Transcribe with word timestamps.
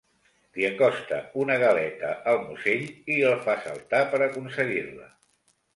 Li 0.59 0.63
acosta 0.69 1.19
una 1.43 1.57
galeta 1.65 2.15
al 2.33 2.41
musell 2.49 2.89
i 3.17 3.19
el 3.33 3.37
fa 3.47 3.59
saltar 3.69 4.05
per 4.15 4.23
aconseguir-la. 4.31 5.11